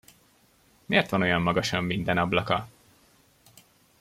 Mért 0.85 1.09
van 1.09 1.21
olyan 1.21 1.41
magasan 1.41 1.83
minden 1.83 2.17
ablaka? 2.17 2.67